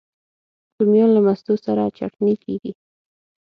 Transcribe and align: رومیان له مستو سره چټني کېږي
رومیان 0.79 1.09
له 1.13 1.21
مستو 1.25 1.53
سره 1.65 1.83
چټني 1.97 2.35
کېږي 2.43 2.71